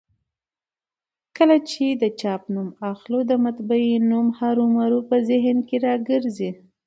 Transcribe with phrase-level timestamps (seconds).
[1.37, 6.51] کله چي د چاپ نوم اخلو؛ د مطبعې نوم هرومرو په ذهن کي راځي.